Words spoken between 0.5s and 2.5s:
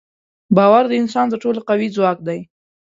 باور د انسان تر ټولو قوي ځواک دی.